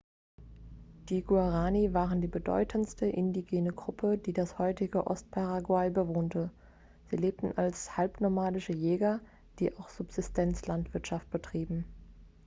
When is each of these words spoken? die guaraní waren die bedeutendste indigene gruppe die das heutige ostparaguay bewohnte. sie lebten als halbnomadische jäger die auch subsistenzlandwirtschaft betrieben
die 1.09 1.21
guaraní 1.21 1.93
waren 1.93 2.21
die 2.21 2.27
bedeutendste 2.27 3.05
indigene 3.11 3.71
gruppe 3.71 4.17
die 4.17 4.33
das 4.33 4.57
heutige 4.57 5.05
ostparaguay 5.05 5.91
bewohnte. 5.91 6.49
sie 7.11 7.17
lebten 7.17 7.55
als 7.55 7.95
halbnomadische 7.97 8.73
jäger 8.73 9.19
die 9.59 9.77
auch 9.77 9.89
subsistenzlandwirtschaft 9.89 11.29
betrieben 11.29 11.85